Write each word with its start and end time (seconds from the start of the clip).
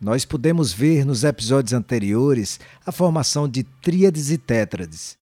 Nós 0.00 0.24
podemos 0.24 0.72
ver 0.72 1.04
nos 1.04 1.24
episódios 1.24 1.72
anteriores 1.72 2.58
a 2.86 2.92
formação 2.92 3.48
de 3.48 3.62
tríades 3.62 4.30
e 4.30 4.38
tétrades. 4.38 5.18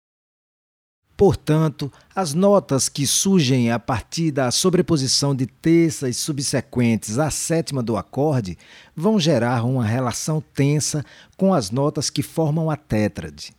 Portanto, 1.16 1.92
as 2.14 2.34
notas 2.34 2.88
que 2.88 3.06
surgem 3.06 3.70
a 3.70 3.78
partir 3.78 4.30
da 4.30 4.50
sobreposição 4.50 5.34
de 5.34 5.46
terças 5.46 6.16
subsequentes 6.16 7.18
à 7.18 7.30
sétima 7.30 7.82
do 7.82 7.96
acorde 7.96 8.58
vão 8.96 9.20
gerar 9.20 9.64
uma 9.64 9.84
relação 9.84 10.42
tensa 10.54 11.04
com 11.36 11.52
as 11.54 11.70
notas 11.70 12.10
que 12.10 12.22
formam 12.22 12.70
a 12.70 12.76
tétrade. 12.76 13.54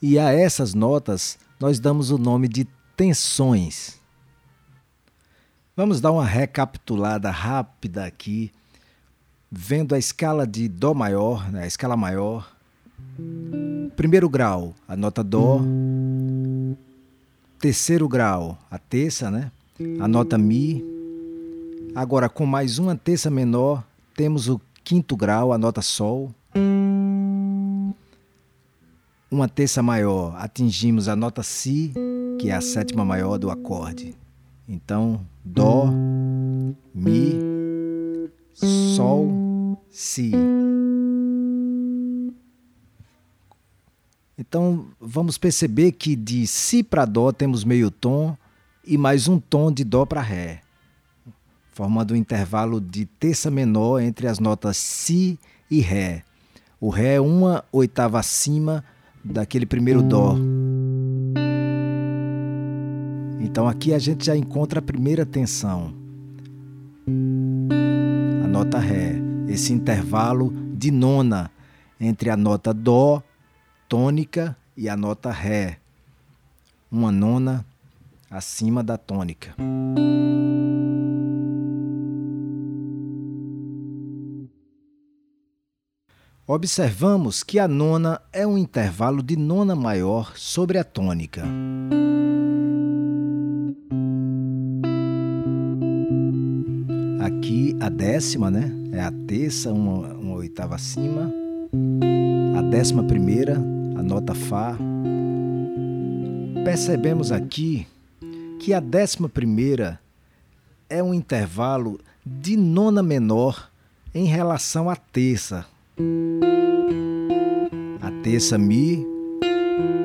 E 0.00 0.18
a 0.18 0.32
essas 0.32 0.74
notas 0.74 1.38
nós 1.58 1.78
damos 1.80 2.10
o 2.10 2.18
nome 2.18 2.48
de 2.48 2.66
tensões. 2.96 4.00
Vamos 5.76 6.00
dar 6.00 6.12
uma 6.12 6.24
recapitulada 6.24 7.30
rápida 7.30 8.04
aqui, 8.04 8.52
vendo 9.50 9.94
a 9.94 9.98
escala 9.98 10.46
de 10.46 10.68
Dó 10.68 10.94
maior, 10.94 11.50
né, 11.50 11.64
a 11.64 11.66
escala 11.66 11.96
maior. 11.96 12.54
Primeiro 13.96 14.28
grau, 14.28 14.74
a 14.86 14.96
nota 14.96 15.24
Dó. 15.24 15.60
Terceiro 17.58 18.08
grau, 18.08 18.58
a 18.70 18.78
terça, 18.78 19.30
né? 19.30 19.50
A 20.00 20.06
nota 20.06 20.36
Mi. 20.38 20.84
Agora, 21.94 22.28
com 22.28 22.44
mais 22.44 22.78
uma 22.78 22.94
terça 22.94 23.30
menor, 23.30 23.82
temos 24.14 24.48
o 24.48 24.60
quinto 24.84 25.16
grau, 25.16 25.52
a 25.52 25.58
nota 25.58 25.80
Sol 25.80 26.32
uma 29.34 29.48
terça 29.48 29.82
maior, 29.82 30.36
atingimos 30.36 31.08
a 31.08 31.16
nota 31.16 31.42
Si, 31.42 31.92
que 32.38 32.50
é 32.50 32.54
a 32.54 32.60
sétima 32.60 33.04
maior 33.04 33.36
do 33.36 33.50
acorde. 33.50 34.16
Então, 34.68 35.26
Dó, 35.44 35.90
Mi, 36.94 37.40
Sol, 38.54 39.82
Si. 39.90 40.30
Então, 44.38 44.86
vamos 45.00 45.36
perceber 45.36 45.92
que 45.92 46.14
de 46.14 46.46
Si 46.46 46.84
para 46.84 47.04
Dó 47.04 47.32
temos 47.32 47.64
meio 47.64 47.90
tom 47.90 48.36
e 48.84 48.96
mais 48.96 49.26
um 49.26 49.40
tom 49.40 49.72
de 49.72 49.82
Dó 49.82 50.06
para 50.06 50.20
Ré, 50.20 50.60
formando 51.72 52.14
um 52.14 52.16
intervalo 52.16 52.80
de 52.80 53.04
terça 53.04 53.50
menor 53.50 54.00
entre 54.00 54.28
as 54.28 54.38
notas 54.38 54.76
Si 54.76 55.40
e 55.68 55.80
Ré. 55.80 56.22
O 56.80 56.88
Ré 56.88 57.14
é 57.14 57.20
uma 57.20 57.64
oitava 57.72 58.20
acima 58.20 58.84
daquele 59.24 59.64
primeiro 59.64 60.02
Dó. 60.02 60.36
Então 63.40 63.66
aqui 63.66 63.94
a 63.94 63.98
gente 63.98 64.26
já 64.26 64.36
encontra 64.36 64.80
a 64.80 64.82
primeira 64.82 65.24
tensão. 65.24 65.94
A 68.44 68.48
nota 68.48 68.78
Ré, 68.78 69.14
esse 69.48 69.72
intervalo 69.72 70.52
de 70.74 70.90
nona 70.90 71.50
entre 72.00 72.30
a 72.30 72.36
nota 72.36 72.74
Dó 72.74 73.22
tônica 73.88 74.56
e 74.76 74.88
a 74.88 74.96
nota 74.96 75.30
Ré. 75.30 75.78
Uma 76.90 77.10
nona 77.10 77.64
acima 78.30 78.82
da 78.82 78.96
tônica. 78.96 79.54
Observamos 86.46 87.42
que 87.42 87.58
a 87.58 87.66
nona 87.66 88.20
é 88.32 88.46
um 88.46 88.58
intervalo 88.58 89.22
de 89.22 89.36
nona 89.36 89.74
maior 89.74 90.36
sobre 90.36 90.76
a 90.78 90.84
tônica. 90.84 91.42
Aqui 97.20 97.76
a 97.80 97.88
décima, 97.88 98.50
né? 98.50 98.70
É 98.92 99.00
a 99.00 99.12
terça, 99.26 99.72
uma, 99.72 100.08
uma 100.14 100.34
oitava 100.36 100.74
acima. 100.74 101.32
A 102.58 102.62
décima 102.62 103.02
primeira, 103.04 103.56
a 103.56 104.02
nota 104.02 104.34
Fá. 104.34 104.76
Percebemos 106.62 107.32
aqui 107.32 107.86
que 108.60 108.74
a 108.74 108.80
décima 108.80 109.28
primeira 109.28 109.98
é 110.88 111.02
um 111.02 111.14
intervalo 111.14 111.98
de 112.24 112.56
nona 112.56 113.02
menor 113.02 113.70
em 114.14 114.26
relação 114.26 114.88
à 114.88 114.94
terça, 114.94 115.66
a 118.00 118.10
terça 118.22 118.58
Mi 118.58 119.06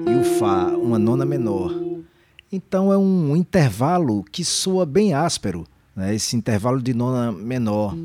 e 0.07 0.15
o 0.19 0.23
Fá, 0.37 0.67
uma 0.67 0.99
nona 0.99 1.25
menor. 1.25 1.73
Então 2.51 2.91
é 2.91 2.97
um 2.97 3.35
intervalo 3.35 4.23
que 4.23 4.43
soa 4.43 4.85
bem 4.85 5.13
áspero, 5.13 5.65
né? 5.95 6.13
esse 6.15 6.35
intervalo 6.35 6.81
de 6.81 6.93
nona 6.93 7.31
menor. 7.31 7.95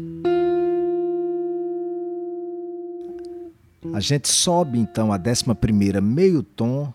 A 3.92 4.00
gente 4.00 4.28
sobe 4.28 4.78
então 4.78 5.12
a 5.12 5.16
décima 5.18 5.54
primeira 5.54 6.00
meio 6.00 6.42
tom 6.42 6.92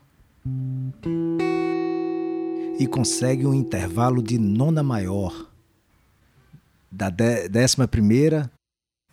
e 2.79 2.87
consegue 2.87 3.45
um 3.45 3.53
intervalo 3.53 4.23
de 4.23 4.37
nona 4.39 4.81
maior. 4.81 5.47
Da 6.91 7.09
décima 7.09 7.87
primeira 7.87 8.49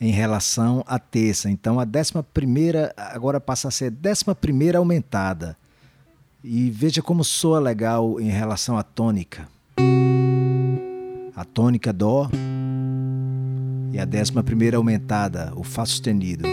em 0.01 0.11
relação 0.11 0.85
à 0.87 0.99
terça. 0.99 1.51
Então 1.51 1.81
a 1.81 1.85
décima 1.85 2.23
primeira 2.23 2.93
agora 2.97 3.41
passa 3.41 3.69
a 3.69 3.71
ser 3.71 3.91
décima 3.91 4.35
primeira 4.35 4.79
aumentada. 4.79 5.57
E 6.45 6.71
veja 6.71 7.03
como 7.03 7.25
soa 7.25 7.59
legal 7.59 8.21
em 8.21 8.29
relação 8.29 8.79
à 8.79 8.83
tônica. 8.83 9.49
A 11.35 11.45
tônica 11.45 11.93
Dó 11.93 12.31
e 13.93 13.99
a 13.99 14.05
décima 14.05 14.43
primeira 14.43 14.77
aumentada, 14.77 15.53
o 15.57 15.65
Fá 15.65 15.85
sustenido. 15.85 16.47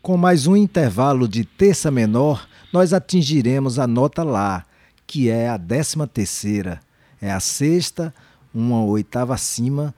Com 0.00 0.16
mais 0.16 0.46
um 0.46 0.56
intervalo 0.56 1.26
de 1.26 1.44
terça 1.44 1.90
menor, 1.90 2.48
nós 2.72 2.92
atingiremos 2.92 3.78
a 3.78 3.86
nota 3.86 4.22
Lá, 4.22 4.64
que 5.06 5.30
é 5.30 5.48
a 5.48 5.56
décima 5.56 6.06
terceira. 6.06 6.80
É 7.20 7.30
a 7.30 7.40
sexta, 7.40 8.12
uma 8.52 8.82
oitava 8.84 9.34
acima 9.34 9.94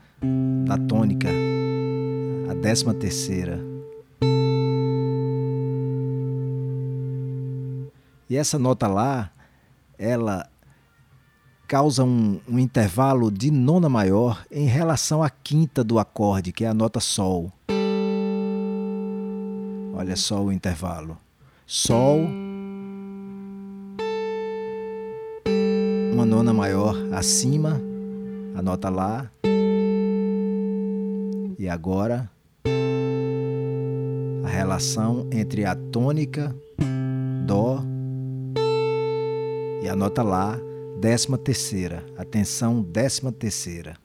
da 0.66 0.76
tônica, 0.76 1.28
a 2.50 2.54
décima 2.54 2.94
terceira. 2.94 3.58
E 8.30 8.36
essa 8.36 8.58
nota 8.58 8.86
lá, 8.86 9.30
ela 9.98 10.48
causa 11.66 12.04
um, 12.04 12.40
um, 12.48 12.58
intervalo 12.58 13.30
de 13.30 13.50
nona 13.50 13.88
maior 13.88 14.44
em 14.50 14.66
relação 14.66 15.22
à 15.22 15.30
quinta 15.30 15.82
do 15.82 15.98
acorde, 15.98 16.52
que 16.52 16.64
é 16.64 16.68
a 16.68 16.74
nota 16.74 17.00
Sol. 17.00 17.52
Olha 19.94 20.14
só 20.14 20.42
o 20.42 20.52
intervalo. 20.52 21.18
Sol 21.66 22.47
uma 26.18 26.26
nona 26.26 26.52
maior 26.52 26.96
acima 27.12 27.80
a 28.56 28.60
nota 28.60 28.88
Lá. 28.88 29.30
E 31.56 31.68
agora 31.68 32.28
a 34.44 34.48
relação 34.48 35.28
entre 35.30 35.64
a 35.64 35.76
tônica, 35.76 36.52
Dó 37.46 37.84
e 39.80 39.88
a 39.88 39.94
nota 39.94 40.24
Lá, 40.24 40.58
décima 41.00 41.38
terceira. 41.38 42.04
Atenção, 42.16 42.82
décima 42.82 43.30
terceira. 43.30 43.96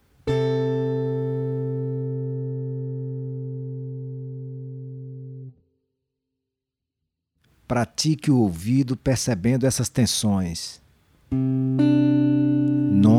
Pratique 7.68 8.30
o 8.30 8.38
ouvido 8.38 8.96
percebendo 8.96 9.66
essas 9.66 9.90
tensões. 9.90 10.83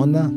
Nona. 0.06 0.30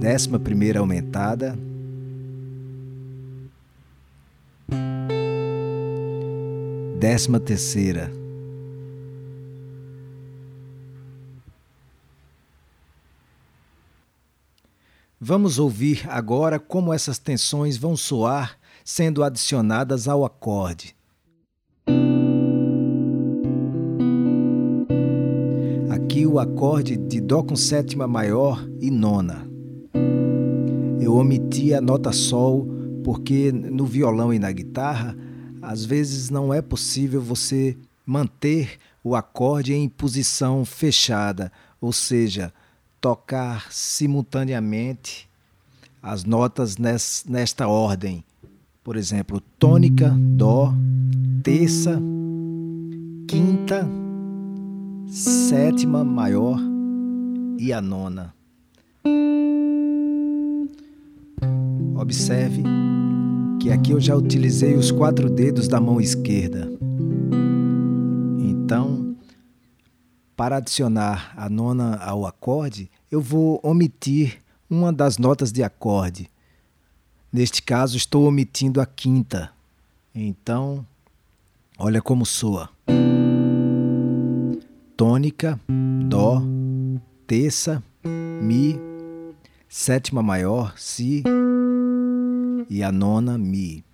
Décima 0.00 0.38
primeira 0.38 0.80
aumentada. 0.80 1.58
Décima 6.98 7.38
terceira. 7.38 8.10
Vamos 15.20 15.58
ouvir 15.58 16.08
agora 16.08 16.58
como 16.58 16.94
essas 16.94 17.18
tensões 17.18 17.76
vão 17.76 17.96
soar 17.96 18.58
sendo 18.84 19.22
adicionadas 19.24 20.08
ao 20.08 20.24
acorde. 20.24 20.95
O 26.36 26.38
acorde 26.38 26.98
de 26.98 27.18
Dó 27.18 27.42
com 27.42 27.56
sétima 27.56 28.06
maior 28.06 28.62
e 28.78 28.90
nona. 28.90 29.48
Eu 31.00 31.14
omiti 31.14 31.72
a 31.72 31.80
nota 31.80 32.12
Sol 32.12 32.68
porque 33.02 33.50
no 33.50 33.86
violão 33.86 34.34
e 34.34 34.38
na 34.38 34.52
guitarra 34.52 35.16
às 35.62 35.82
vezes 35.86 36.28
não 36.28 36.52
é 36.52 36.60
possível 36.60 37.22
você 37.22 37.74
manter 38.04 38.76
o 39.02 39.16
acorde 39.16 39.72
em 39.72 39.88
posição 39.88 40.62
fechada, 40.66 41.50
ou 41.80 41.90
seja, 41.90 42.52
tocar 43.00 43.72
simultaneamente 43.72 45.30
as 46.02 46.22
notas 46.22 46.76
nesta 46.76 47.66
ordem. 47.66 48.22
Por 48.84 48.96
exemplo, 48.96 49.40
tônica, 49.58 50.14
dó, 50.18 50.74
terça, 51.42 51.98
quinta, 53.26 53.88
sétima 55.06 56.04
maior 56.04 56.58
e 57.58 57.72
a 57.72 57.80
nona. 57.80 58.34
Observe 61.94 62.62
que 63.60 63.70
aqui 63.70 63.92
eu 63.92 64.00
já 64.00 64.14
utilizei 64.14 64.74
os 64.74 64.90
quatro 64.90 65.30
dedos 65.30 65.68
da 65.68 65.80
mão 65.80 66.00
esquerda. 66.00 66.70
Então, 68.38 69.16
para 70.36 70.56
adicionar 70.56 71.32
a 71.36 71.48
nona 71.48 71.96
ao 71.96 72.26
acorde, 72.26 72.90
eu 73.10 73.20
vou 73.20 73.60
omitir 73.62 74.38
uma 74.68 74.92
das 74.92 75.18
notas 75.18 75.52
de 75.52 75.62
acorde. 75.62 76.28
Neste 77.32 77.62
caso, 77.62 77.96
estou 77.96 78.26
omitindo 78.26 78.80
a 78.80 78.86
quinta. 78.86 79.50
Então, 80.14 80.86
olha 81.78 82.02
como 82.02 82.26
soa: 82.26 82.68
tônica, 84.96 85.60
dó, 86.08 86.42
terça, 87.26 87.82
mi, 88.02 88.80
sétima 89.68 90.22
maior, 90.22 90.72
si 90.78 91.22
e 92.70 92.82
a 92.82 92.90
nona, 92.90 93.36
mi. 93.36 93.84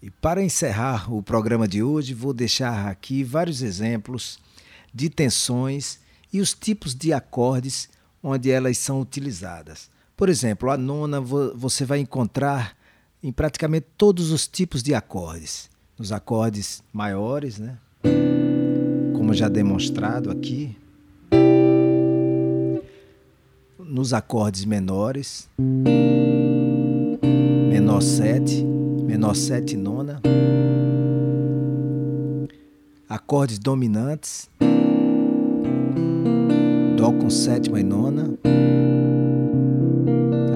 E 0.00 0.10
para 0.20 0.40
encerrar 0.40 1.12
o 1.12 1.20
programa 1.20 1.66
de 1.66 1.82
hoje, 1.82 2.14
vou 2.14 2.32
deixar 2.32 2.86
aqui 2.86 3.24
vários 3.24 3.62
exemplos 3.62 4.38
de 4.94 5.10
tensões 5.10 5.98
e 6.32 6.40
os 6.40 6.54
tipos 6.54 6.94
de 6.94 7.12
acordes 7.12 7.88
onde 8.22 8.48
elas 8.48 8.78
são 8.78 9.00
utilizadas. 9.00 9.90
Por 10.16 10.28
exemplo, 10.28 10.70
a 10.70 10.76
nona 10.76 11.20
você 11.20 11.84
vai 11.84 11.98
encontrar 11.98 12.77
em 13.22 13.32
praticamente 13.32 13.86
todos 13.96 14.30
os 14.30 14.46
tipos 14.46 14.82
de 14.82 14.94
acordes. 14.94 15.68
Nos 15.98 16.12
acordes 16.12 16.82
maiores, 16.92 17.58
né? 17.58 17.76
como 19.28 19.34
já 19.34 19.48
demonstrado 19.48 20.30
aqui. 20.30 20.76
Nos 23.78 24.12
acordes 24.14 24.64
menores, 24.64 25.48
menor 27.70 28.00
7, 28.00 28.64
menor 29.04 29.34
7 29.34 29.76
nona, 29.76 30.20
acordes 33.08 33.58
dominantes, 33.58 34.48
Dó 36.96 37.12
com 37.12 37.28
sétima 37.30 37.80
e 37.80 37.82
nona, 37.82 38.30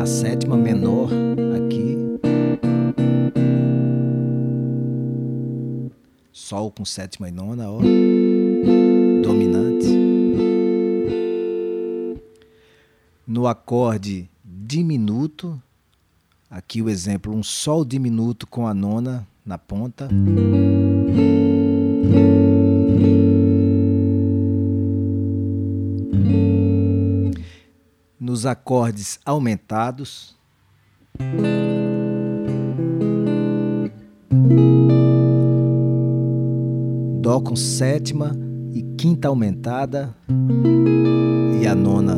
a 0.01 0.07
sétima 0.07 0.57
menor 0.57 1.11
Sol 6.53 6.71
com 6.71 6.85
sétima 6.85 7.31
e 7.31 7.33
nona, 7.33 7.71
ó, 7.71 7.79
dominante. 9.23 9.87
No 13.27 13.47
acorde 13.47 14.29
diminuto, 14.45 15.59
Aqui 16.51 16.83
o 16.83 16.91
exemplo, 16.91 17.35
um 17.35 17.43
Sol 17.43 17.87
diminuto 17.87 18.47
com 18.47 18.67
a 18.67 18.75
nona 18.75 19.27
na 19.47 19.57
ponta. 19.57 20.11
Nos 28.21 28.45
acordes 28.45 29.19
aumentados. 29.25 30.37
Dó 37.33 37.41
com 37.41 37.57
sétima 37.57 38.37
e 38.75 38.83
quinta 38.99 39.29
aumentada 39.29 40.15
e 41.63 41.67
a 41.67 41.75
nona 41.75 42.15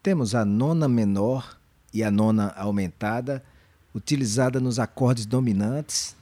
Temos 0.00 0.36
a 0.36 0.44
nona 0.44 0.86
menor 0.86 1.58
e 1.92 2.04
a 2.04 2.10
nona 2.12 2.54
aumentada, 2.56 3.42
utilizada 3.92 4.60
nos 4.60 4.78
acordes 4.78 5.26
dominantes. 5.26 6.14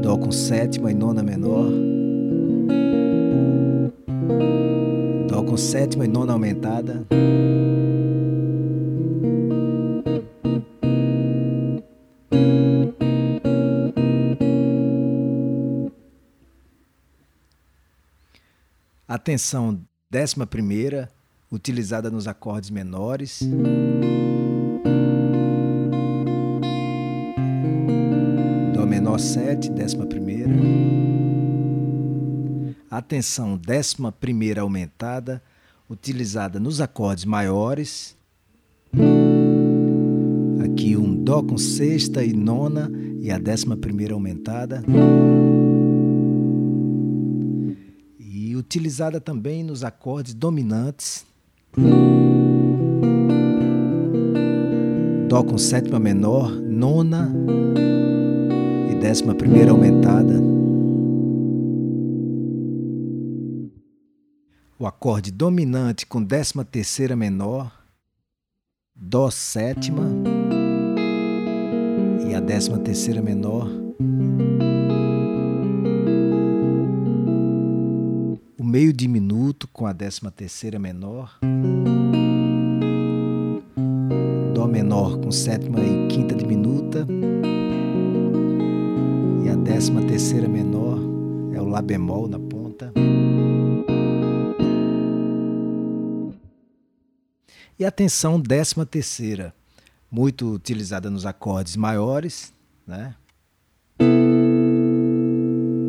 Dó 0.00 0.16
com 0.16 0.32
sétima 0.32 0.90
e 0.90 0.94
nona 0.94 1.22
menor. 1.22 1.70
Dó 5.28 5.42
com 5.42 5.58
sétima 5.58 6.06
e 6.06 6.08
nona 6.08 6.32
aumentada. 6.32 7.06
Atenção, 19.12 19.78
décima 20.10 20.46
primeira 20.46 21.06
utilizada 21.50 22.10
nos 22.10 22.26
acordes 22.26 22.70
menores. 22.70 23.40
Dó 28.72 28.86
menor 28.86 29.20
7, 29.20 29.70
décima 29.72 30.06
primeira. 30.06 30.50
Atenção, 32.90 33.58
décima 33.58 34.10
primeira 34.10 34.62
aumentada, 34.62 35.42
utilizada 35.90 36.58
nos 36.58 36.80
acordes 36.80 37.26
maiores. 37.26 38.16
Aqui 40.64 40.96
um 40.96 41.22
Dó 41.22 41.42
com 41.42 41.58
sexta 41.58 42.24
e 42.24 42.32
nona 42.32 42.90
e 43.20 43.30
a 43.30 43.36
décima 43.36 43.76
primeira 43.76 44.14
aumentada. 44.14 44.82
Utilizada 48.72 49.20
também 49.20 49.62
nos 49.62 49.84
acordes 49.84 50.32
dominantes 50.32 51.26
Dó 55.28 55.42
com 55.42 55.58
sétima 55.58 55.98
menor, 55.98 56.50
nona 56.50 57.30
e 58.90 58.94
décima 58.94 59.34
primeira 59.34 59.72
aumentada. 59.72 60.40
o 64.78 64.86
acorde 64.86 65.30
dominante 65.30 66.04
com 66.04 66.20
décima 66.22 66.64
terceira 66.64 67.14
menor, 67.14 67.70
Dó 68.96 69.30
sétima 69.30 70.04
e 72.28 72.34
a 72.34 72.40
décima 72.40 72.78
terceira 72.78 73.22
menor. 73.22 73.81
Meio 78.72 78.90
diminuto 78.90 79.68
com 79.68 79.84
a 79.84 79.92
décima 79.92 80.30
terceira 80.30 80.78
menor. 80.78 81.38
Dó 84.54 84.66
menor 84.66 85.20
com 85.20 85.30
sétima 85.30 85.78
e 85.78 86.08
quinta 86.08 86.34
diminuta. 86.34 87.06
E 89.44 89.48
a 89.50 89.56
décima 89.56 90.00
terceira 90.00 90.48
menor 90.48 90.98
é 91.54 91.60
o 91.60 91.66
Lá 91.66 91.82
bemol 91.82 92.26
na 92.26 92.38
ponta. 92.38 92.90
E 97.78 97.84
a 97.84 97.90
tensão 97.90 98.40
décima 98.40 98.86
terceira, 98.86 99.54
muito 100.10 100.50
utilizada 100.50 101.10
nos 101.10 101.26
acordes 101.26 101.76
maiores, 101.76 102.54
né? 102.86 103.14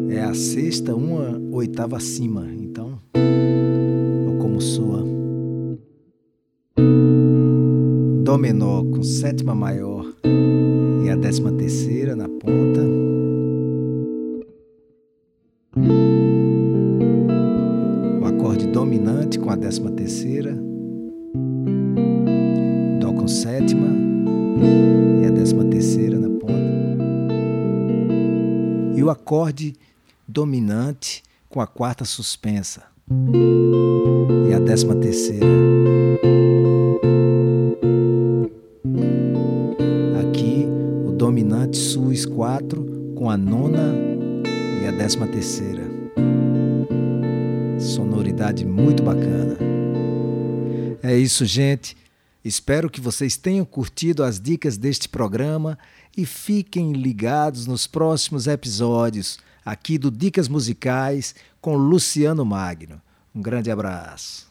É 0.09 0.21
a 0.21 0.33
sexta, 0.33 0.93
uma 0.93 1.41
oitava 1.51 1.97
acima, 1.97 2.45
soa. 4.63 5.03
Dó 8.23 8.37
menor 8.37 8.83
com 8.85 9.03
sétima 9.03 9.53
maior 9.53 10.05
e 11.05 11.09
a 11.09 11.15
décima 11.15 11.51
terceira 11.51 12.15
na 12.15 12.27
ponta. 12.27 12.81
O 18.21 18.25
acorde 18.25 18.67
dominante 18.67 19.37
com 19.37 19.51
a 19.51 19.55
décima 19.55 19.91
terceira 19.91 20.57
com 23.23 23.27
sétima 23.27 23.87
e 25.21 25.25
a 25.25 25.31
décima 25.31 25.63
terceira 25.63 26.19
na 26.19 26.27
ponta. 26.27 26.53
E 28.97 29.01
o 29.01 29.09
acorde 29.09 29.73
dominante 30.27 31.23
com 31.47 31.61
a 31.61 31.67
quarta 31.67 32.03
suspensa 32.03 32.83
e 34.53 34.55
a 34.55 34.59
décima 34.59 34.93
terceira. 34.93 35.47
Aqui 40.21 40.67
o 41.07 41.11
dominante 41.11 41.75
sus 41.75 42.23
4 42.23 43.15
com 43.15 43.31
a 43.31 43.35
nona 43.35 43.95
e 44.83 44.87
a 44.87 44.91
décima 44.91 45.25
terceira. 45.25 45.81
Sonoridade 47.79 48.63
muito 48.63 49.01
bacana. 49.01 49.57
É 51.01 51.17
isso, 51.17 51.45
gente. 51.45 51.97
Espero 52.45 52.91
que 52.91 53.01
vocês 53.01 53.35
tenham 53.35 53.65
curtido 53.65 54.23
as 54.23 54.39
dicas 54.39 54.77
deste 54.77 55.09
programa 55.09 55.79
e 56.15 56.27
fiquem 56.27 56.93
ligados 56.93 57.65
nos 57.65 57.87
próximos 57.87 58.45
episódios 58.45 59.39
aqui 59.65 59.97
do 59.97 60.11
Dicas 60.11 60.47
Musicais 60.47 61.33
com 61.59 61.75
Luciano 61.75 62.45
Magno. 62.45 63.01
Um 63.35 63.41
grande 63.41 63.71
abraço. 63.71 64.47